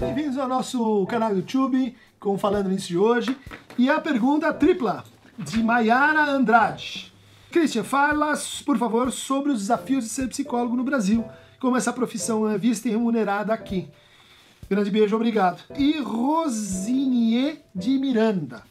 Bem-vindos 0.00 0.38
ao 0.38 0.48
nosso 0.48 1.04
canal 1.04 1.36
YouTube 1.36 1.94
com 2.18 2.38
Falando 2.38 2.70
Nisso 2.70 2.88
de 2.88 2.96
hoje. 2.96 3.36
E 3.76 3.90
a 3.90 4.00
pergunta 4.00 4.50
tripla 4.50 5.04
de 5.38 5.62
Maiara 5.62 6.22
Andrade. 6.22 7.12
Christian, 7.50 7.84
fala, 7.84 8.32
por 8.64 8.78
favor, 8.78 9.12
sobre 9.12 9.52
os 9.52 9.58
desafios 9.58 10.04
de 10.04 10.08
ser 10.08 10.28
psicólogo 10.28 10.74
no 10.74 10.82
Brasil. 10.82 11.22
Como 11.60 11.76
essa 11.76 11.92
profissão 11.92 12.48
é 12.48 12.56
vista 12.56 12.88
e 12.88 12.92
remunerada 12.92 13.52
aqui. 13.52 13.90
Grande 14.70 14.90
beijo, 14.90 15.14
obrigado. 15.14 15.62
E 15.76 16.00
Rosinier 16.00 17.60
de 17.74 17.98
Miranda. 17.98 18.62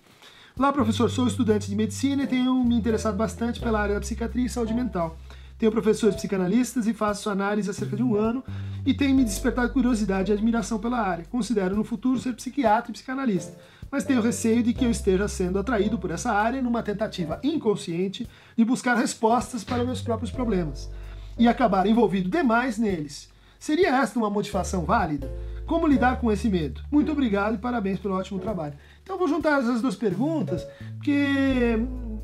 Olá, 0.58 0.74
professor. 0.74 1.12
Sou 1.12 1.28
estudante 1.28 1.70
de 1.70 1.76
medicina 1.76 2.24
e 2.24 2.28
tenho 2.28 2.56
me 2.64 2.76
interessado 2.76 3.16
bastante 3.16 3.60
pela 3.60 3.80
área 3.80 3.94
da 3.94 4.02
psiquiatria 4.02 4.48
e 4.48 4.50
saúde 4.50 4.74
mental. 4.74 5.16
Tenho 5.60 5.72
professores 5.72 6.16
psicanalistas 6.16 6.88
e 6.88 6.94
faço 6.94 7.30
análise 7.30 7.70
há 7.70 7.74
cerca 7.74 7.96
de 7.96 8.02
um 8.02 8.16
ano 8.16 8.44
e 8.86 8.94
tenho 8.94 9.16
me 9.16 9.24
despertado 9.24 9.74
curiosidade 9.74 10.32
e 10.32 10.34
admiração 10.34 10.80
pela 10.80 11.00
área. 11.00 11.26
Considero 11.26 11.76
no 11.76 11.84
futuro 11.84 12.20
ser 12.20 12.34
psiquiatra 12.34 12.92
e 12.92 12.94
psicanalista, 12.94 13.58
mas 13.92 14.04
tenho 14.04 14.22
receio 14.22 14.62
de 14.62 14.74
que 14.74 14.86
eu 14.86 14.92
esteja 14.92 15.28
sendo 15.28 15.60
atraído 15.60 15.98
por 15.98 16.12
essa 16.12 16.32
área 16.32 16.62
numa 16.62 16.84
tentativa 16.84 17.40
inconsciente 17.44 18.28
de 18.56 18.66
buscar 18.66 18.96
respostas 18.96 19.64
para 19.64 19.84
meus 19.84 20.02
próprios 20.02 20.32
problemas 20.32 20.90
e 21.38 21.48
acabar 21.48 21.88
envolvido 21.88 22.30
demais 22.30 22.78
neles. 22.78 23.30
Seria 23.58 24.02
esta 24.02 24.18
uma 24.18 24.30
motivação 24.30 24.86
válida? 24.86 25.30
Como 25.66 25.86
lidar 25.86 26.20
com 26.20 26.32
esse 26.32 26.50
medo? 26.50 26.82
Muito 26.92 27.12
obrigado 27.12 27.56
e 27.56 27.60
parabéns 27.60 28.00
pelo 28.00 28.16
ótimo 28.16 28.40
trabalho. 28.40 28.74
Então 29.04 29.18
vou 29.18 29.28
juntar 29.28 29.60
essas 29.60 29.82
duas 29.82 29.96
perguntas, 29.96 30.66
porque 30.98 31.78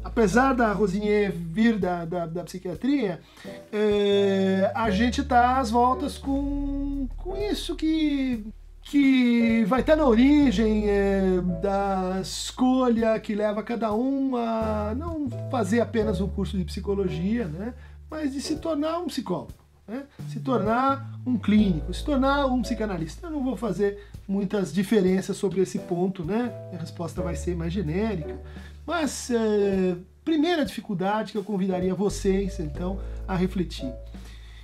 apesar 0.05 0.53
da 0.53 0.71
Rosinier 0.71 1.31
vir 1.31 1.79
da, 1.79 2.05
da, 2.05 2.25
da 2.27 2.43
psiquiatria, 2.43 3.19
é, 3.73 4.71
a 4.75 4.91
gente 4.91 5.21
está 5.21 5.57
às 5.57 5.71
voltas 5.71 6.15
com, 6.15 7.07
com 7.17 7.35
isso 7.35 7.75
que, 7.75 8.45
que 8.83 9.65
vai 9.65 9.81
estar 9.81 9.95
na 9.95 10.05
origem 10.05 10.87
é, 10.87 11.41
da 11.59 12.19
escolha 12.21 13.19
que 13.19 13.33
leva 13.33 13.63
cada 13.63 13.91
um 13.95 14.37
a 14.37 14.93
não 14.95 15.27
fazer 15.49 15.81
apenas 15.81 16.21
um 16.21 16.27
curso 16.27 16.55
de 16.55 16.63
psicologia, 16.63 17.45
né, 17.47 17.73
mas 18.07 18.31
de 18.31 18.41
se 18.41 18.57
tornar 18.57 18.99
um 18.99 19.07
psicólogo. 19.07 19.53
Né? 19.87 20.03
Se 20.29 20.39
tornar 20.39 21.19
um 21.25 21.35
clínico, 21.35 21.91
se 21.93 22.03
tornar 22.03 22.45
um 22.45 22.61
psicanalista. 22.61 23.27
Eu 23.27 23.31
não 23.31 23.43
vou 23.43 23.57
fazer 23.57 24.07
muitas 24.27 24.71
diferenças 24.73 25.37
sobre 25.37 25.61
esse 25.61 25.77
ponto, 25.77 26.23
né? 26.23 26.51
A 26.73 26.77
resposta 26.77 27.21
vai 27.21 27.35
ser 27.35 27.55
mais 27.55 27.71
genérica. 27.71 28.39
Mas, 28.85 29.29
é, 29.31 29.95
primeira 30.23 30.63
dificuldade 30.65 31.31
que 31.31 31.37
eu 31.37 31.43
convidaria 31.43 31.93
vocês, 31.93 32.59
então, 32.59 32.99
a 33.27 33.35
refletir. 33.35 33.91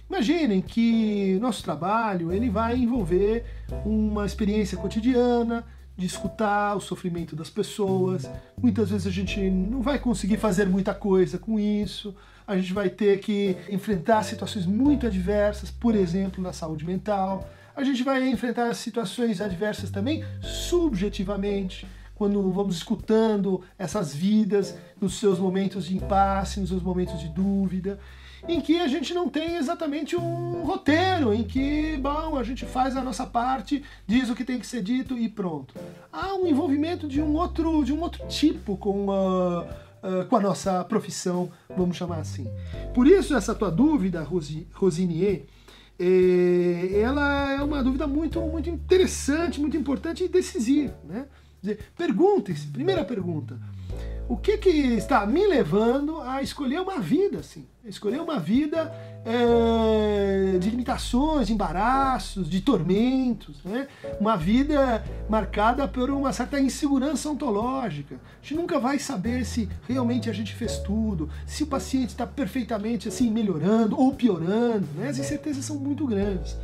Imaginem 0.09 0.61
que 0.61 1.37
nosso 1.39 1.63
trabalho 1.63 2.33
ele 2.33 2.49
vai 2.49 2.75
envolver 2.75 3.45
uma 3.85 4.25
experiência 4.25 4.77
cotidiana 4.77 5.65
de 5.95 6.05
escutar 6.05 6.75
o 6.75 6.81
sofrimento 6.81 7.33
das 7.35 7.49
pessoas. 7.49 8.29
Muitas 8.61 8.89
vezes 8.89 9.07
a 9.07 9.11
gente 9.11 9.39
não 9.49 9.81
vai 9.81 9.97
conseguir 9.97 10.37
fazer 10.37 10.67
muita 10.67 10.93
coisa 10.93 11.37
com 11.37 11.57
isso. 11.57 12.13
A 12.45 12.57
gente 12.57 12.73
vai 12.73 12.89
ter 12.89 13.19
que 13.19 13.55
enfrentar 13.69 14.23
situações 14.23 14.65
muito 14.65 15.07
adversas, 15.07 15.71
por 15.71 15.95
exemplo, 15.95 16.43
na 16.43 16.51
saúde 16.51 16.85
mental. 16.85 17.49
A 17.73 17.83
gente 17.83 18.03
vai 18.03 18.27
enfrentar 18.27 18.73
situações 18.73 19.39
adversas 19.39 19.89
também 19.89 20.25
subjetivamente 20.41 21.87
quando 22.21 22.51
vamos 22.51 22.75
escutando 22.75 23.63
essas 23.79 24.13
vidas 24.13 24.77
nos 25.01 25.15
seus 25.15 25.39
momentos 25.39 25.85
de 25.85 25.97
impasse, 25.97 26.59
nos 26.59 26.69
seus 26.69 26.83
momentos 26.83 27.19
de 27.19 27.27
dúvida, 27.27 27.99
em 28.47 28.61
que 28.61 28.79
a 28.79 28.87
gente 28.87 29.11
não 29.11 29.27
tem 29.27 29.55
exatamente 29.55 30.15
um 30.15 30.61
roteiro, 30.61 31.33
em 31.33 31.43
que, 31.43 31.97
bom, 31.97 32.37
a 32.37 32.43
gente 32.43 32.63
faz 32.63 32.95
a 32.95 33.01
nossa 33.01 33.25
parte, 33.25 33.83
diz 34.05 34.29
o 34.29 34.35
que 34.35 34.45
tem 34.45 34.59
que 34.59 34.67
ser 34.67 34.83
dito 34.83 35.17
e 35.17 35.27
pronto. 35.27 35.73
Há 36.13 36.35
um 36.35 36.45
envolvimento 36.45 37.07
de 37.07 37.19
um 37.19 37.33
outro, 37.33 37.83
de 37.83 37.91
um 37.91 37.99
outro 37.99 38.23
tipo 38.27 38.77
com 38.77 39.11
a, 39.11 40.25
com 40.25 40.35
a 40.35 40.41
nossa 40.41 40.83
profissão, 40.83 41.51
vamos 41.75 41.97
chamar 41.97 42.19
assim. 42.19 42.45
Por 42.93 43.07
isso, 43.07 43.35
essa 43.35 43.55
tua 43.55 43.71
dúvida, 43.71 44.21
Rosi, 44.21 44.67
Rosinier, 44.73 45.45
é, 45.99 47.01
ela 47.01 47.53
é 47.53 47.63
uma 47.63 47.83
dúvida 47.83 48.05
muito, 48.05 48.39
muito 48.41 48.69
interessante, 48.69 49.59
muito 49.59 49.75
importante 49.75 50.23
e 50.23 50.27
decisiva. 50.27 50.93
Né? 51.03 51.25
Perguntem-se, 51.95 52.67
primeira 52.67 53.05
pergunta, 53.05 53.59
o 54.27 54.37
que, 54.37 54.57
que 54.57 54.69
está 54.69 55.25
me 55.25 55.45
levando 55.45 56.21
a 56.21 56.41
escolher 56.41 56.79
uma 56.79 56.99
vida 56.99 57.39
assim? 57.39 57.67
Escolher 57.83 58.21
uma 58.21 58.39
vida 58.39 58.89
é, 59.25 60.57
de 60.57 60.69
limitações, 60.69 61.47
de 61.47 61.53
embaraços, 61.53 62.49
de 62.49 62.61
tormentos, 62.61 63.61
né? 63.63 63.87
uma 64.19 64.37
vida 64.37 65.03
marcada 65.29 65.85
por 65.87 66.09
uma 66.09 66.31
certa 66.31 66.59
insegurança 66.61 67.29
ontológica. 67.29 68.15
A 68.15 68.41
gente 68.41 68.55
nunca 68.55 68.79
vai 68.79 68.99
saber 68.99 69.45
se 69.45 69.67
realmente 69.87 70.29
a 70.29 70.33
gente 70.33 70.55
fez 70.55 70.77
tudo, 70.77 71.29
se 71.45 71.63
o 71.63 71.67
paciente 71.67 72.09
está 72.09 72.25
perfeitamente 72.25 73.09
assim 73.09 73.29
melhorando 73.29 73.99
ou 73.99 74.13
piorando. 74.13 74.87
Né? 74.95 75.09
As 75.09 75.17
incertezas 75.17 75.65
são 75.65 75.75
muito 75.75 76.07
grandes. 76.07 76.55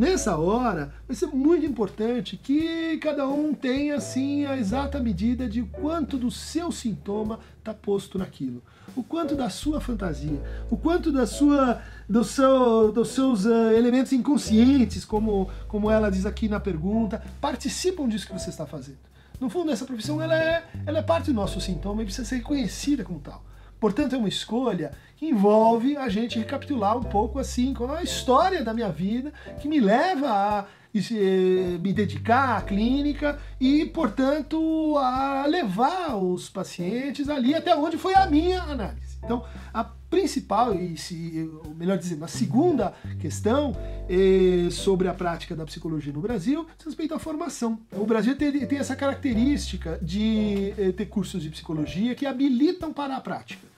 Nessa 0.00 0.34
hora, 0.38 0.94
vai 1.06 1.14
ser 1.14 1.26
muito 1.26 1.66
importante 1.66 2.34
que 2.34 2.96
cada 3.02 3.28
um 3.28 3.52
tenha 3.52 3.96
assim 3.96 4.46
a 4.46 4.56
exata 4.56 4.98
medida 4.98 5.46
de 5.46 5.62
quanto 5.62 6.16
do 6.16 6.30
seu 6.30 6.72
sintoma 6.72 7.38
está 7.58 7.74
posto 7.74 8.16
naquilo, 8.16 8.62
o 8.96 9.04
quanto 9.04 9.36
da 9.36 9.50
sua 9.50 9.78
fantasia, 9.78 10.40
o 10.70 10.76
quanto 10.78 11.12
da 11.12 11.26
sua, 11.26 11.82
do 12.08 12.24
seu, 12.24 12.90
dos 12.90 13.08
seus 13.08 13.44
uh, 13.44 13.72
elementos 13.72 14.14
inconscientes, 14.14 15.04
como, 15.04 15.50
como 15.68 15.90
ela 15.90 16.10
diz 16.10 16.24
aqui 16.24 16.48
na 16.48 16.58
pergunta, 16.58 17.22
participam 17.38 18.08
disso 18.08 18.26
que 18.26 18.32
você 18.32 18.48
está 18.48 18.64
fazendo. 18.64 19.00
No 19.38 19.50
fundo, 19.50 19.70
essa 19.70 19.84
profissão 19.84 20.22
ela 20.22 20.34
é, 20.34 20.64
ela 20.86 21.00
é 21.00 21.02
parte 21.02 21.26
do 21.26 21.34
nosso 21.34 21.60
sintoma 21.60 22.00
e 22.00 22.06
precisa 22.06 22.26
ser 22.26 22.36
reconhecida 22.36 23.04
como 23.04 23.20
tal. 23.20 23.44
Portanto, 23.80 24.14
é 24.14 24.18
uma 24.18 24.28
escolha 24.28 24.92
que 25.16 25.26
envolve 25.26 25.96
a 25.96 26.08
gente 26.08 26.38
recapitular 26.38 26.96
um 26.96 27.02
pouco 27.02 27.38
assim 27.38 27.72
com 27.72 27.90
a 27.90 28.02
história 28.02 28.62
da 28.62 28.74
minha 28.74 28.90
vida, 28.90 29.32
que 29.60 29.68
me 29.68 29.80
leva 29.80 30.28
a 30.28 30.66
eh, 30.92 31.78
me 31.80 31.92
dedicar 31.92 32.58
à 32.58 32.62
clínica 32.62 33.38
e, 33.60 33.86
portanto, 33.86 34.98
a 34.98 35.46
levar 35.46 36.16
os 36.16 36.48
pacientes 36.50 37.28
ali 37.28 37.54
até 37.54 37.74
onde 37.76 37.96
foi 37.96 38.14
a 38.14 38.26
minha 38.26 38.60
análise. 38.62 39.18
Então, 39.22 39.44
a 39.72 39.84
principal, 39.84 40.74
e 40.74 40.96
se, 40.96 41.48
melhor 41.76 41.96
dizendo, 41.96 42.24
a 42.24 42.28
segunda 42.28 42.92
questão 43.20 43.76
é 44.08 44.68
sobre 44.70 45.06
a 45.06 45.14
prática 45.14 45.54
da 45.54 45.64
psicologia 45.64 46.12
no 46.12 46.20
Brasil 46.20 46.66
diz 46.76 46.86
respeito 46.86 47.14
à 47.14 47.18
formação. 47.18 47.78
O 47.92 48.04
Brasil 48.04 48.36
tem, 48.36 48.66
essa 48.76 48.96
característica 48.96 49.98
de 50.02 50.74
é, 50.76 50.90
ter 50.90 51.06
cursos 51.06 51.42
de 51.42 51.50
psicologia 51.50 52.14
que 52.16 52.26
habilitam 52.26 52.92
para 52.92 53.16
a 53.16 53.20
prática. 53.20 53.69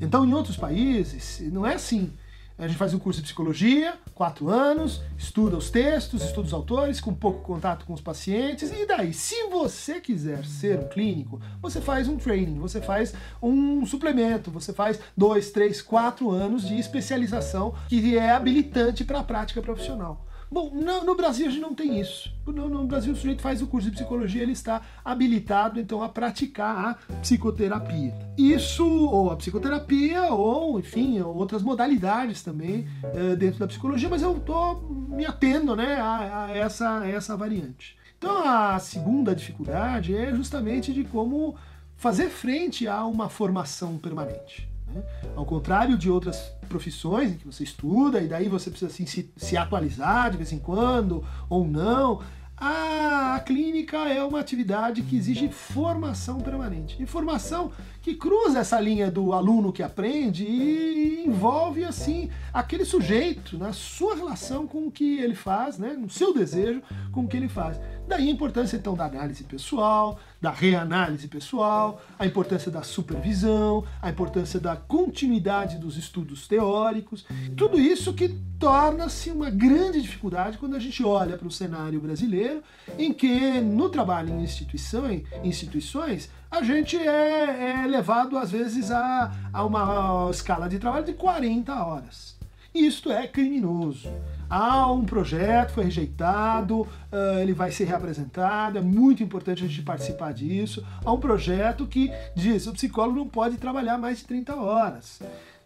Então, 0.00 0.24
em 0.24 0.34
outros 0.34 0.56
países, 0.56 1.40
não 1.52 1.66
é 1.66 1.74
assim. 1.74 2.12
A 2.58 2.66
gente 2.66 2.76
faz 2.76 2.92
um 2.92 2.98
curso 2.98 3.20
de 3.20 3.26
psicologia, 3.26 3.94
quatro 4.14 4.48
anos, 4.48 5.00
estuda 5.16 5.56
os 5.56 5.70
textos, 5.70 6.24
estuda 6.24 6.48
os 6.48 6.52
autores, 6.52 7.00
com 7.00 7.14
pouco 7.14 7.40
contato 7.40 7.86
com 7.86 7.92
os 7.92 8.00
pacientes, 8.00 8.72
e 8.72 8.84
daí, 8.84 9.14
se 9.14 9.44
você 9.48 10.00
quiser 10.00 10.44
ser 10.44 10.80
um 10.80 10.88
clínico, 10.88 11.40
você 11.62 11.80
faz 11.80 12.08
um 12.08 12.16
training, 12.16 12.58
você 12.58 12.80
faz 12.80 13.14
um 13.40 13.86
suplemento, 13.86 14.50
você 14.50 14.72
faz 14.72 14.98
dois, 15.16 15.52
três, 15.52 15.80
quatro 15.80 16.30
anos 16.30 16.66
de 16.66 16.76
especialização 16.76 17.76
que 17.88 18.18
é 18.18 18.32
habilitante 18.32 19.04
para 19.04 19.20
a 19.20 19.24
prática 19.24 19.62
profissional. 19.62 20.26
Bom, 20.50 20.70
no, 20.72 21.04
no, 21.04 21.14
Brasil 21.14 21.46
a 21.46 21.50
gente 21.50 21.60
não 21.60 21.74
tem 21.74 22.00
isso. 22.00 22.32
No, 22.46 22.68
no, 22.68 22.86
Brasil 22.86 23.12
o 23.12 23.16
sujeito 23.16 23.42
faz 23.42 23.60
o 23.60 23.66
curso 23.66 23.90
de 23.90 23.96
psicologia, 23.96 24.42
ele 24.42 24.52
está 24.52 24.80
habilitado 25.04 25.78
então 25.78 26.02
a 26.02 26.08
praticar 26.08 26.86
a 26.86 26.94
psicoterapia. 27.16 28.14
Isso, 28.36 28.86
ou 28.86 29.30
a 29.30 29.36
psicoterapia, 29.36 30.32
ou 30.32 30.78
enfim, 30.78 31.20
outras 31.20 31.62
modalidades 31.62 32.42
também 32.42 32.88
é, 33.14 33.36
dentro 33.36 33.60
da 33.60 33.66
psicologia, 33.66 34.08
mas 34.08 34.22
eu 34.22 34.36
estou 34.38 34.80
me 34.90 35.26
atendo 35.26 35.76
né, 35.76 35.96
a, 35.96 36.46
a, 36.46 36.56
essa, 36.56 37.00
a 37.00 37.08
essa 37.08 37.36
variante. 37.36 37.98
Então 38.16 38.38
a 38.48 38.78
segunda 38.78 39.34
dificuldade 39.34 40.16
é 40.16 40.34
justamente 40.34 40.92
de 40.92 41.04
como 41.04 41.56
fazer 41.96 42.30
frente 42.30 42.88
a 42.88 43.04
uma 43.04 43.28
formação 43.28 43.98
permanente. 43.98 44.68
Né? 44.92 45.02
Ao 45.36 45.44
contrário 45.44 45.96
de 45.96 46.10
outras 46.10 46.52
profissões 46.68 47.32
em 47.32 47.36
que 47.36 47.46
você 47.46 47.64
estuda 47.64 48.20
e 48.20 48.28
daí 48.28 48.48
você 48.48 48.70
precisa 48.70 48.90
assim, 48.90 49.06
se, 49.06 49.32
se 49.36 49.56
atualizar 49.56 50.30
de 50.30 50.36
vez 50.36 50.52
em 50.52 50.58
quando 50.58 51.24
ou 51.48 51.66
não, 51.66 52.20
a, 52.56 53.36
a, 53.36 53.40
clínica 53.40 53.96
é 54.08 54.22
uma 54.22 54.40
atividade 54.40 55.02
que 55.02 55.16
exige 55.16 55.48
formação 55.48 56.40
permanente. 56.40 57.00
E 57.00 57.06
formação 57.06 57.70
que 58.08 58.14
cruza 58.14 58.60
essa 58.60 58.80
linha 58.80 59.10
do 59.10 59.34
aluno 59.34 59.70
que 59.70 59.82
aprende 59.82 60.42
e 60.42 61.24
envolve 61.26 61.84
assim 61.84 62.30
aquele 62.54 62.82
sujeito 62.82 63.58
na 63.58 63.74
sua 63.74 64.14
relação 64.14 64.66
com 64.66 64.86
o 64.86 64.90
que 64.90 65.18
ele 65.18 65.34
faz, 65.34 65.76
né, 65.76 65.92
no 65.92 66.08
seu 66.08 66.32
desejo 66.32 66.80
com 67.12 67.20
o 67.24 67.28
que 67.28 67.36
ele 67.36 67.50
faz. 67.50 67.78
Daí 68.08 68.28
a 68.28 68.30
importância 68.30 68.78
então 68.78 68.94
da 68.94 69.04
análise 69.04 69.44
pessoal, 69.44 70.18
da 70.40 70.50
reanálise 70.50 71.28
pessoal, 71.28 72.00
a 72.18 72.24
importância 72.24 72.70
da 72.70 72.82
supervisão, 72.82 73.84
a 74.00 74.08
importância 74.08 74.58
da 74.58 74.74
continuidade 74.74 75.76
dos 75.76 75.98
estudos 75.98 76.48
teóricos, 76.48 77.26
tudo 77.54 77.78
isso 77.78 78.14
que 78.14 78.30
torna-se 78.58 79.30
uma 79.30 79.50
grande 79.50 80.00
dificuldade 80.00 80.56
quando 80.56 80.74
a 80.74 80.78
gente 80.78 81.04
olha 81.04 81.36
para 81.36 81.46
o 81.46 81.50
cenário 81.50 82.00
brasileiro, 82.00 82.62
em 82.98 83.12
que 83.12 83.60
no 83.60 83.90
trabalho 83.90 84.30
em 84.30 84.42
instituições, 84.42 85.24
instituições 85.44 86.30
a 86.50 86.62
gente 86.62 86.96
é, 86.96 87.82
é 87.82 87.86
levado 87.86 88.38
às 88.38 88.50
vezes 88.50 88.90
a, 88.90 89.32
a 89.52 89.64
uma 89.64 90.28
escala 90.30 90.68
de 90.68 90.78
trabalho 90.78 91.04
de 91.04 91.12
40 91.12 91.72
horas. 91.84 92.36
Isto 92.74 93.10
é 93.10 93.26
criminoso. 93.26 94.08
Há 94.48 94.90
um 94.90 95.04
projeto, 95.04 95.72
foi 95.72 95.84
rejeitado, 95.84 96.82
uh, 96.82 97.38
ele 97.40 97.52
vai 97.52 97.70
ser 97.70 97.84
reapresentado, 97.84 98.78
é 98.78 98.80
muito 98.80 99.22
importante 99.22 99.64
a 99.64 99.66
gente 99.66 99.82
participar 99.82 100.32
disso. 100.32 100.84
Há 101.04 101.12
um 101.12 101.20
projeto 101.20 101.86
que 101.86 102.10
diz 102.34 102.66
o 102.66 102.72
psicólogo 102.72 103.18
não 103.18 103.28
pode 103.28 103.56
trabalhar 103.58 103.98
mais 103.98 104.18
de 104.18 104.24
30 104.24 104.56
horas 104.56 105.20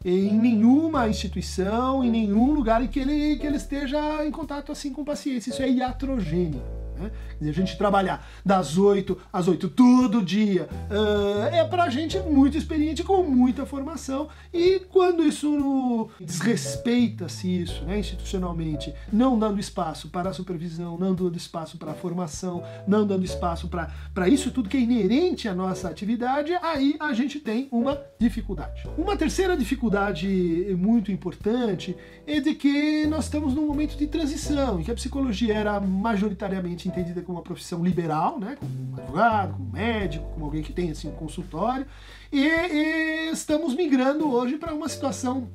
em 0.05 0.33
nenhuma 0.33 1.09
instituição, 1.09 2.03
em 2.03 2.11
nenhum 2.11 2.53
lugar 2.53 2.83
em 2.83 2.89
que 2.89 2.99
ele, 2.99 3.37
que 3.37 3.47
ele 3.47 3.57
esteja 3.57 4.27
em 4.27 4.33
contato 4.33 4.73
assim 4.73 4.93
com 4.93 5.05
pacientes. 5.05 5.47
Isso 5.47 5.63
é 5.63 5.69
iatrogênico. 5.69 6.82
Né? 7.03 7.49
a 7.49 7.53
gente 7.53 7.77
trabalhar 7.77 8.27
das 8.45 8.79
8 8.79 9.19
às 9.33 9.49
8 9.49 9.69
todo 9.71 10.23
dia 10.23 10.69
uh, 10.91 11.55
é 11.55 11.65
pra 11.65 11.89
gente 11.89 12.19
muito 12.21 12.57
experiente, 12.57 13.03
com 13.03 13.23
muita 13.23 13.67
formação. 13.67 14.29
E 14.53 14.81
quando 14.91 15.23
isso 15.23 16.09
desrespeita-se 16.21 17.63
isso 17.63 17.85
né, 17.85 17.99
institucionalmente, 17.99 18.95
não 19.13 19.39
dando 19.39 19.61
espaço 19.61 20.09
para 20.09 20.31
a 20.31 20.33
supervisão, 20.33 20.97
não 20.99 21.15
dando 21.15 21.37
espaço 21.37 21.77
para 21.77 21.93
a 21.93 21.95
formação, 21.95 22.63
não 22.87 23.07
dando 23.07 23.25
espaço 23.25 23.69
para 23.69 24.29
isso 24.29 24.51
tudo 24.51 24.69
que 24.69 24.77
é 24.77 24.81
inerente 24.81 25.49
à 25.49 25.55
nossa 25.55 25.89
atividade, 25.89 26.53
aí 26.63 26.97
a 27.01 27.13
gente 27.13 27.41
tem 27.41 27.69
uma 27.71 28.01
dificuldade. 28.19 28.89
Uma 28.97 29.17
terceira 29.17 29.57
dificuldade 29.57 30.75
muito 30.79 31.11
importante 31.11 31.97
é 32.27 32.41
de 32.41 32.55
que 32.55 33.07
nós 33.07 33.25
estamos 33.25 33.55
num 33.55 33.67
momento 33.67 33.97
de 33.97 34.07
transição, 34.07 34.81
em 34.81 34.85
que 34.85 34.91
a 34.91 34.95
psicologia 34.95 35.55
era 35.55 35.81
majoritariamente 35.81 36.89
entendida 36.93 37.23
como 37.23 37.39
uma 37.39 37.45
profissão 37.45 37.83
liberal, 37.83 38.39
né, 38.39 38.57
como 38.59 38.93
um 38.93 38.97
advogado, 38.97 39.53
como 39.55 39.69
um 39.69 39.73
médico, 39.73 40.25
como 40.33 40.45
alguém 40.45 40.63
que 40.63 40.73
tem 40.73 40.91
assim 40.91 41.09
um 41.09 41.13
consultório, 41.13 41.87
e, 42.31 42.47
e 42.47 43.31
estamos 43.33 43.75
migrando 43.75 44.31
hoje 44.31 44.57
para 44.57 44.73
uma 44.73 44.89
situação 44.89 45.49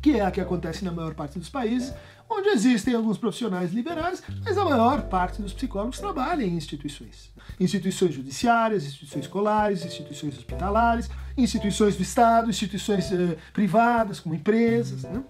que 0.00 0.12
é 0.12 0.24
a 0.24 0.30
que 0.30 0.40
acontece 0.40 0.84
na 0.84 0.92
maior 0.92 1.14
parte 1.14 1.38
dos 1.38 1.48
países, 1.48 1.92
onde 2.30 2.48
existem 2.50 2.94
alguns 2.94 3.18
profissionais 3.18 3.72
liberais, 3.72 4.22
mas 4.44 4.56
a 4.56 4.64
maior 4.64 5.02
parte 5.02 5.42
dos 5.42 5.52
psicólogos 5.52 5.98
trabalha 5.98 6.44
em 6.44 6.54
instituições. 6.56 7.32
Instituições 7.58 8.14
judiciárias, 8.14 8.84
instituições 8.84 9.24
escolares, 9.24 9.84
instituições 9.84 10.36
hospitalares, 10.36 11.10
instituições 11.36 11.96
do 11.96 12.02
Estado, 12.02 12.50
instituições 12.50 13.10
eh, 13.10 13.36
privadas, 13.52 14.20
como 14.20 14.34
empresas. 14.34 15.02
Né? 15.02 15.22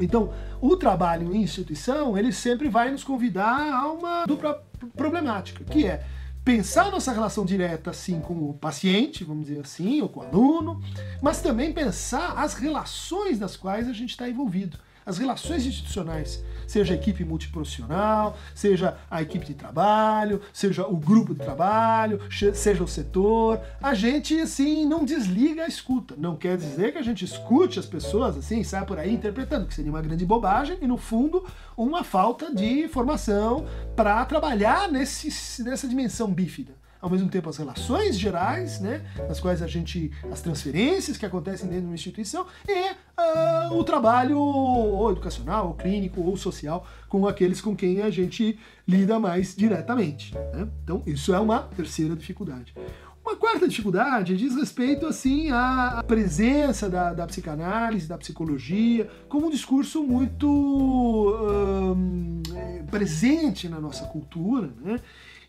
Então, 0.00 0.32
o 0.60 0.76
trabalho 0.76 1.34
em 1.34 1.42
instituição, 1.42 2.16
ele 2.16 2.32
sempre 2.32 2.68
vai 2.68 2.90
nos 2.90 3.04
convidar 3.04 3.72
a 3.74 3.90
uma 3.92 4.26
dupla 4.26 4.62
problemática, 4.96 5.64
que 5.64 5.86
é 5.86 6.04
pensar 6.44 6.90
nossa 6.90 7.12
relação 7.12 7.44
direta 7.44 7.90
assim 7.90 8.20
com 8.20 8.50
o 8.50 8.54
paciente, 8.54 9.24
vamos 9.24 9.46
dizer 9.46 9.60
assim, 9.60 10.00
ou 10.00 10.08
com 10.08 10.20
o 10.20 10.22
aluno, 10.22 10.82
mas 11.22 11.40
também 11.40 11.72
pensar 11.72 12.32
as 12.38 12.54
relações 12.54 13.38
das 13.38 13.56
quais 13.56 13.88
a 13.88 13.92
gente 13.92 14.10
está 14.10 14.28
envolvido 14.28 14.78
as 15.04 15.18
relações 15.18 15.66
institucionais, 15.66 16.42
seja 16.66 16.94
a 16.94 16.96
equipe 16.96 17.24
multiprofissional, 17.24 18.36
seja 18.54 18.96
a 19.10 19.22
equipe 19.22 19.44
de 19.46 19.54
trabalho, 19.54 20.40
seja 20.52 20.86
o 20.86 20.96
grupo 20.96 21.34
de 21.34 21.40
trabalho, 21.40 22.20
seja 22.54 22.84
o 22.84 22.88
setor, 22.88 23.60
a 23.82 23.94
gente 23.94 24.38
assim 24.40 24.86
não 24.86 25.04
desliga 25.04 25.64
a 25.64 25.68
escuta. 25.68 26.14
Não 26.16 26.36
quer 26.36 26.56
dizer 26.56 26.92
que 26.92 26.98
a 26.98 27.02
gente 27.02 27.24
escute 27.24 27.78
as 27.78 27.86
pessoas 27.86 28.36
assim, 28.36 28.62
sai 28.62 28.84
por 28.84 28.98
aí 28.98 29.12
interpretando, 29.12 29.66
que 29.66 29.74
seria 29.74 29.90
uma 29.90 30.02
grande 30.02 30.24
bobagem 30.24 30.78
e 30.80 30.86
no 30.86 30.96
fundo 30.96 31.44
uma 31.76 32.04
falta 32.04 32.54
de 32.54 32.88
formação 32.88 33.66
para 33.96 34.24
trabalhar 34.24 34.90
nesse, 34.90 35.62
nessa 35.62 35.88
dimensão 35.88 36.32
bífida 36.32 36.80
ao 37.00 37.08
mesmo 37.08 37.28
tempo 37.28 37.48
as 37.48 37.56
relações 37.56 38.18
gerais, 38.18 38.80
né, 38.80 39.02
nas 39.28 39.40
quais 39.40 39.62
a 39.62 39.66
gente, 39.66 40.12
as 40.30 40.40
transferências 40.40 41.16
que 41.16 41.24
acontecem 41.24 41.66
dentro 41.66 41.82
de 41.82 41.88
uma 41.88 41.94
instituição 41.94 42.46
e 42.68 42.90
uh, 42.90 43.74
o 43.74 43.82
trabalho 43.84 44.38
ou 44.38 45.10
educacional, 45.10 45.68
ou 45.68 45.74
clínico, 45.74 46.20
ou 46.20 46.36
social 46.36 46.86
com 47.08 47.26
aqueles 47.26 47.60
com 47.60 47.74
quem 47.74 48.02
a 48.02 48.10
gente 48.10 48.58
lida 48.86 49.18
mais 49.18 49.54
diretamente. 49.54 50.34
Né? 50.52 50.68
Então 50.84 51.02
isso 51.06 51.34
é 51.34 51.40
uma 51.40 51.60
terceira 51.60 52.14
dificuldade. 52.14 52.74
Uma 53.24 53.36
quarta 53.36 53.68
dificuldade 53.68 54.36
diz 54.36 54.56
respeito 54.56 55.06
assim 55.06 55.50
à 55.50 56.02
presença 56.06 56.88
da, 56.88 57.12
da 57.12 57.26
psicanálise, 57.26 58.08
da 58.08 58.16
psicologia, 58.16 59.10
como 59.28 59.46
um 59.46 59.50
discurso 59.50 60.02
muito 60.02 60.46
uh, 61.30 62.86
presente 62.90 63.68
na 63.68 63.78
nossa 63.78 64.06
cultura, 64.06 64.70
né? 64.82 65.00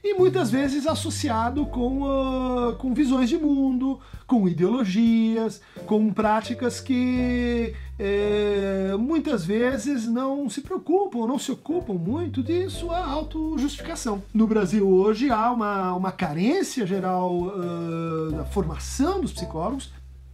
e 0.03 0.15
muitas 0.15 0.49
vezes 0.49 0.87
associado 0.87 1.65
com, 1.67 2.01
uh, 2.01 2.75
com 2.75 2.93
visões 2.93 3.29
de 3.29 3.37
mundo, 3.37 3.99
com 4.27 4.47
ideologias, 4.47 5.61
com 5.85 6.11
práticas 6.11 6.79
que 6.79 7.73
é, 8.03 8.95
muitas 8.97 9.45
vezes 9.45 10.07
não 10.07 10.49
se 10.49 10.61
preocupam, 10.61 11.27
não 11.27 11.37
se 11.37 11.51
ocupam 11.51 11.93
muito 11.93 12.41
de 12.41 12.67
sua 12.67 12.97
autojustificação. 12.97 14.23
No 14.33 14.47
Brasil 14.47 14.89
hoje 14.89 15.29
há 15.29 15.51
uma, 15.51 15.93
uma 15.93 16.11
carência 16.11 16.87
geral 16.87 17.31
uh, 17.31 18.31
da 18.31 18.43
formação 18.45 19.21
dos 19.21 19.31
psicólogos, 19.31 19.91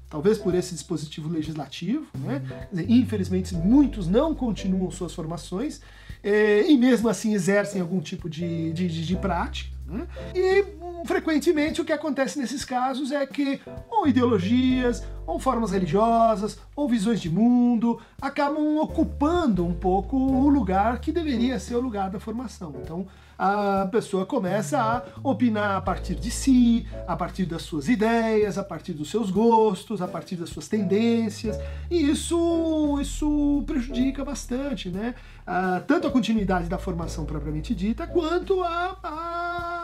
talvez 0.10 0.38
por 0.38 0.56
esse 0.56 0.74
dispositivo 0.74 1.28
legislativo, 1.28 2.06
né? 2.18 2.42
Infelizmente, 2.88 3.54
muitos 3.54 4.08
não 4.08 4.34
continuam 4.34 4.90
suas 4.90 5.14
formações 5.14 5.82
é, 6.24 6.66
e 6.72 6.78
mesmo 6.78 7.10
assim 7.10 7.34
exercem 7.34 7.82
algum 7.82 8.00
tipo 8.00 8.30
de, 8.30 8.72
de, 8.72 8.88
de, 8.88 9.06
de 9.06 9.16
prática. 9.18 9.76
Né? 9.86 10.08
E 10.34 10.64
frequentemente 11.06 11.82
o 11.82 11.86
que 11.86 11.94
acontece 11.94 12.40
nesses 12.40 12.64
casos 12.64 13.12
é 13.12 13.26
que 13.26 13.62
ou 13.90 14.08
ideologias, 14.08 15.04
ou 15.26 15.40
formas 15.40 15.72
religiosas, 15.72 16.58
ou 16.76 16.88
visões 16.88 17.20
de 17.20 17.30
mundo 17.30 18.00
acabam 18.22 18.78
ocupando 18.78 19.66
um 19.66 19.74
pouco 19.74 20.16
o 20.16 20.50
lugar 20.50 21.00
que 21.00 21.12
deveria 21.12 21.60
ser 21.60 21.76
o 21.76 21.82
lugar 21.82 22.10
da 22.10 22.20
formação. 22.20 22.74
Então 22.82 23.06
a 23.38 23.88
pessoa 23.92 24.26
começa 24.26 24.80
a 24.80 25.04
opinar 25.22 25.78
a 25.78 25.82
partir 25.82 26.16
de 26.16 26.32
si, 26.32 26.88
a 27.08 27.16
partir 27.16 27.46
das 27.46 27.62
suas 27.62 27.88
ideias, 27.88 28.58
a 28.58 28.64
partir 28.64 28.94
dos 28.94 29.12
seus 29.12 29.30
gostos, 29.30 30.02
a 30.02 30.08
partir 30.08 30.38
das 30.38 30.50
suas 30.50 30.68
tendências, 30.68 31.60
e 31.92 32.10
isso, 32.10 32.98
isso 33.00 33.64
prejudica 33.68 34.26
bastante, 34.26 34.90
né? 34.90 35.14
Ah, 35.46 35.82
tanto 35.86 36.08
a 36.08 36.12
continuidade 36.12 36.68
da 36.68 36.80
formação 36.80 37.26
propriamente 37.26 37.76
dita, 37.76 38.08
quanto 38.08 38.64
a, 38.64 38.98
a, 39.04 39.77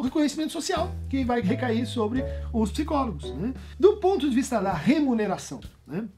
reconhecimento 0.00 0.52
social 0.52 0.92
que 1.08 1.24
vai 1.24 1.40
recair 1.40 1.86
sobre 1.86 2.24
os 2.52 2.70
psicólogos. 2.70 3.30
Né? 3.34 3.52
Do 3.78 3.96
ponto 3.96 4.28
de 4.28 4.34
vista 4.34 4.60
da 4.60 4.72
remuneração, 4.72 5.60
né? 5.86 6.08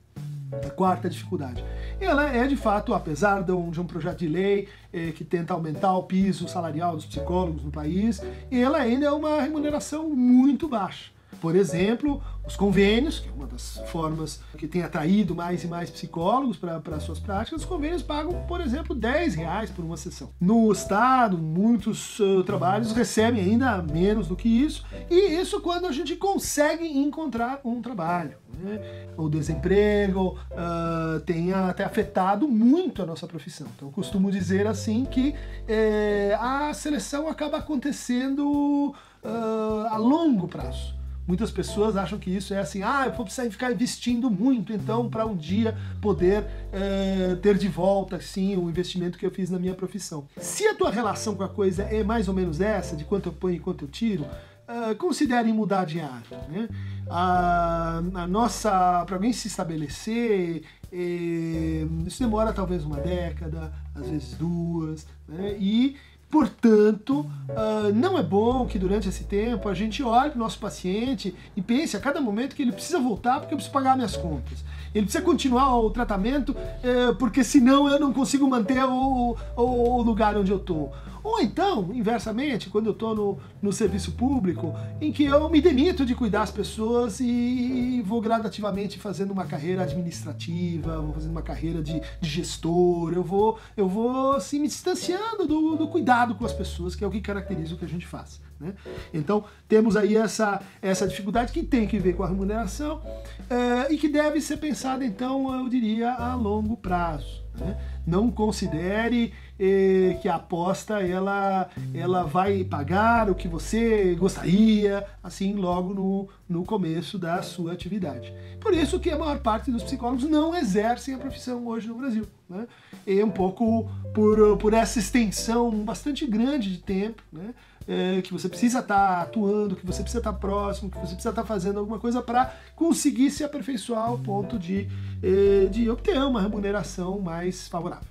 a 0.53 0.71
quarta 0.71 1.09
dificuldade. 1.09 1.65
Ela 2.01 2.33
é, 2.33 2.47
de 2.47 2.57
fato, 2.57 2.95
apesar 2.95 3.43
de 3.43 3.53
um, 3.53 3.71
de 3.71 3.81
um 3.81 3.87
projeto 3.87 4.19
de 4.19 4.29
lei 4.29 4.69
eh, 4.93 5.11
que 5.13 5.25
tenta 5.25 5.55
aumentar 5.55 5.97
o 5.97 6.05
piso 6.05 6.47
salarial 6.47 6.95
dos 6.95 7.07
psicólogos 7.07 7.65
no 7.65 7.71
país, 7.71 8.23
ela 8.51 8.79
ainda 8.79 9.07
é 9.07 9.11
uma 9.11 9.41
remuneração 9.41 10.09
muito 10.11 10.69
baixa. 10.69 11.14
Por 11.41 11.57
exemplo, 11.57 12.23
os 12.47 12.57
convênios, 12.57 13.21
que 13.21 13.29
é 13.29 13.33
uma 13.33 13.47
das 13.47 13.79
formas 13.89 14.41
que 14.59 14.67
tem 14.67 14.83
atraído 14.83 15.35
mais 15.35 15.65
e 15.65 15.67
mais 15.67 15.91
psicólogos 15.91 16.57
para 16.57 17.01
suas 17.01 17.19
práticas, 17.19 17.63
os 17.63 17.67
convênios 17.67 18.03
pagam, 18.03 18.45
por 18.47 18.61
exemplo, 18.61 18.95
10 18.95 19.35
reais 19.35 19.71
por 19.71 19.85
uma 19.85 19.97
sessão. 19.97 20.31
No 20.41 20.71
Estado, 20.71 21.39
muitos 21.39 22.19
uh, 22.21 22.43
trabalhos 22.45 22.93
recebem 22.93 23.43
ainda 23.43 23.83
menos 23.83 24.29
do 24.29 24.37
que 24.37 24.49
isso, 24.49 24.85
e 25.11 25.41
isso 25.41 25.61
quando 25.61 25.87
a 25.87 25.93
gente 25.93 26.17
consegue 26.17 26.87
encontrar 26.87 27.61
um 27.65 27.81
trabalho. 27.81 28.37
Né? 28.59 29.07
O 29.17 29.29
desemprego 29.29 30.39
uh, 30.51 31.21
tem 31.21 31.53
até 31.53 31.85
afetado 31.85 32.47
muito 32.47 33.03
a 33.03 33.07
nossa 33.07 33.27
profissão. 33.27 33.67
Então, 33.75 33.89
eu 33.89 33.93
costumo 33.93 34.31
dizer 34.31 34.67
assim 34.67 35.05
que 35.05 35.35
eh, 35.67 36.37
a 36.41 36.73
seleção 36.75 37.29
acaba 37.29 37.59
acontecendo 37.59 38.95
uh, 39.25 39.87
a 39.91 39.97
longo 39.97 40.47
prazo. 40.47 40.95
Muitas 41.27 41.51
pessoas 41.51 41.97
acham 41.97 42.19
que 42.19 42.31
isso 42.31 42.53
é 42.53 42.59
assim, 42.59 42.83
ah, 42.83 43.05
eu 43.07 43.13
vou 43.13 43.25
precisar 43.25 43.49
ficar 43.51 43.73
investindo 43.73 44.31
muito, 44.31 44.73
então, 44.73 45.09
para 45.09 45.25
um 45.25 45.35
dia 45.35 45.77
poder 46.01 46.45
é, 46.71 47.35
ter 47.37 47.57
de 47.57 47.69
volta, 47.69 48.21
sim, 48.21 48.57
o 48.57 48.69
investimento 48.69 49.17
que 49.17 49.25
eu 49.25 49.31
fiz 49.31 49.49
na 49.49 49.59
minha 49.59 49.75
profissão. 49.75 50.27
Se 50.37 50.67
a 50.67 50.75
tua 50.75 50.91
relação 50.91 51.35
com 51.35 51.43
a 51.43 51.49
coisa 51.49 51.85
é 51.85 52.05
mais 52.05 52.29
ou 52.29 52.35
menos 52.35 52.61
essa, 52.61 52.95
de 52.95 53.05
quanto 53.05 53.31
eu 53.31 53.33
ponho 53.33 53.57
e 53.57 53.59
quanto 53.59 53.87
eu 53.87 53.89
tiro, 53.89 54.25
uh, 54.69 55.55
mudar 55.55 55.87
de 55.87 56.01
área. 56.01 56.39
Né? 56.49 56.69
A, 57.09 58.03
a 58.15 58.27
nossa, 58.27 59.05
para 59.07 59.17
alguém 59.17 59.33
se 59.33 59.49
estabelecer, 59.49 60.63
eh, 60.93 61.87
isso 62.07 62.23
demora 62.23 62.53
talvez 62.53 62.85
uma 62.85 62.99
década, 62.99 63.73
às 63.95 64.09
vezes 64.09 64.35
duas, 64.35 65.07
né? 65.29 65.57
e 65.59 65.97
Portanto, 66.31 67.21
uh, 67.21 67.93
não 67.95 68.19
é 68.19 68.23
bom 68.23 68.67
que 68.67 68.79
durante 68.79 69.09
esse 69.09 69.25
tempo 69.25 69.69
a 69.69 69.75
gente 69.75 70.03
olhe 70.03 70.31
para 70.31 70.37
o 70.37 70.43
nosso 70.43 70.59
paciente 70.59 71.35
e 71.57 71.63
pense 71.63 71.97
a 71.97 72.01
cada 72.01 72.21
momento 72.21 72.57
que 72.57 72.63
ele 72.63 72.73
precisa 72.73 72.99
voltar 72.99 73.39
porque 73.39 73.55
eu 73.55 73.57
preciso 73.57 73.73
pagar 73.73 73.95
minhas 73.95 74.17
contas. 74.17 74.65
Ele 74.95 75.07
precisa 75.07 75.25
continuar 75.25 75.77
o 75.79 75.91
tratamento 75.91 76.51
uh, 76.51 77.15
porque 77.19 77.45
senão 77.45 77.89
eu 77.89 78.01
não 78.01 78.13
consigo 78.13 78.49
manter 78.49 78.85
o, 78.85 79.37
o, 79.57 79.63
o 79.63 80.03
lugar 80.03 80.37
onde 80.37 80.51
eu 80.51 80.59
estou. 80.59 80.93
Ou 81.25 81.41
então, 81.41 81.91
inversamente, 81.93 82.71
quando 82.71 82.87
eu 82.87 82.93
estou 82.93 83.15
no, 83.15 83.39
no 83.61 83.73
serviço 83.73 84.13
público, 84.13 84.75
em 85.01 85.11
que 85.11 85.25
eu 85.25 85.49
me 85.49 85.61
demito 85.61 86.05
de 86.07 86.15
cuidar 86.15 86.45
das 86.45 86.51
pessoas 86.51 87.21
e 87.21 88.03
vou 88.05 88.21
gradativamente 88.21 88.99
fazendo 88.99 89.31
uma 89.31 89.47
carreira 89.47 89.83
administrativa, 89.83 91.01
vou 91.01 91.15
fazendo 91.15 91.31
uma 91.31 91.41
carreira 91.41 91.83
de, 91.83 92.03
de 92.21 92.29
gestor, 92.29 93.15
eu 93.15 93.23
vou, 93.23 93.59
eu 93.75 93.89
vou 93.89 94.33
assim, 94.33 94.59
me 94.59 94.69
distanciando 94.69 95.47
do, 95.47 95.75
do 95.77 95.89
cuidado 95.89 96.35
com 96.35 96.45
as 96.45 96.53
pessoas, 96.53 96.95
que 96.95 97.03
é 97.03 97.07
o 97.07 97.11
que 97.11 97.23
caracteriza 97.23 97.75
o 97.75 97.79
que 97.79 97.85
a 97.87 97.89
gente 97.89 98.07
faz. 98.07 98.43
Né? 98.61 98.75
Então, 99.15 99.45
temos 99.67 99.97
aí 99.97 100.17
essa, 100.17 100.61
essa 100.83 101.09
dificuldade 101.09 101.51
que 101.51 101.63
tem 101.63 101.87
que 101.87 101.99
ver 101.99 102.15
com 102.15 102.23
a 102.23 102.29
remuneração 102.29 103.01
é, 103.49 103.91
e 103.91 103.97
que 103.97 104.09
deve 104.09 104.43
ser 104.43 104.59
pensada, 104.59 105.03
então, 105.03 105.55
eu 105.55 105.67
diria, 105.71 106.13
a 106.13 106.35
longo 106.35 106.77
prazo. 106.77 107.44
Né? 107.55 107.77
Não 108.07 108.31
considere 108.31 109.33
eh, 109.59 110.19
que 110.21 110.29
a 110.29 110.35
aposta 110.35 111.01
ela, 111.01 111.69
ela 111.95 112.25
vai 112.25 112.65
pagar 112.65 113.31
o 113.31 113.35
que 113.35 113.47
você 113.47 114.15
gostaria, 114.17 115.07
assim, 115.23 115.55
logo 115.55 115.95
no, 115.95 116.29
no 116.49 116.65
começo 116.65 117.19
da 117.19 117.41
sua 117.43 117.73
atividade. 117.73 118.35
Por 118.61 118.75
isso 118.75 118.99
que 118.99 119.11
a 119.11 119.19
maior 119.19 119.39
parte 119.39 119.71
dos 119.71 119.83
psicólogos 119.83 120.25
não 120.25 120.55
exercem 120.55 121.15
a 121.15 121.19
profissão 121.19 121.67
hoje 121.67 121.87
no 121.87 121.95
Brasil. 121.95 122.27
Né? 122.49 122.67
E 123.07 123.23
um 123.23 123.31
pouco 123.31 123.89
por, 124.13 124.57
por 124.59 124.75
essa 124.75 124.99
extensão 124.99 125.71
bastante 125.85 126.27
grande 126.27 126.71
de 126.71 126.79
tempo, 126.79 127.23
né? 127.33 127.55
É, 127.87 128.23
que 128.23 128.33
você 128.33 128.49
precisa 128.49 128.79
estar 128.79 128.97
tá 128.97 129.23
atuando, 129.23 129.77
que 129.77 129.85
você 129.85 130.01
precisa 130.01 130.21
estar 130.21 130.33
tá 130.33 130.39
próximo, 130.39 130.91
que 130.91 130.97
você 130.97 131.15
precisa 131.15 131.31
estar 131.31 131.43
tá 131.43 131.47
fazendo 131.47 131.79
alguma 131.79 131.99
coisa 131.99 132.23
para 132.23 132.55
conseguir 132.75 133.31
se 133.31 133.45
aperfeiçoar 133.45 134.09
ao 134.09 134.19
ponto 134.19 134.59
de, 134.59 134.89
é, 135.23 135.67
de 135.67 135.91
obter 135.91 136.17
uma 136.19 136.41
remuneração 136.41 137.21
mais 137.21 137.69
favorável. 137.69 138.09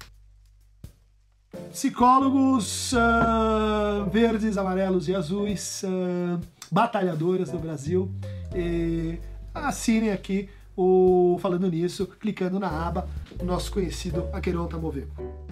Psicólogos 1.71 2.93
uh, 2.93 4.09
verdes, 4.09 4.57
amarelos 4.57 5.07
e 5.07 5.15
azuis, 5.15 5.83
uh, 5.83 6.39
batalhadoras 6.71 7.51
do 7.51 7.59
Brasil, 7.59 8.11
e 8.55 9.19
assinem 9.53 10.11
aqui 10.11 10.49
o 10.75 11.37
Falando 11.39 11.69
Nisso, 11.69 12.07
clicando 12.19 12.59
na 12.59 12.69
aba 12.69 13.07
nosso 13.43 13.71
conhecido 13.71 14.27
Aqueronta 14.33 14.77
Moveco. 14.77 15.42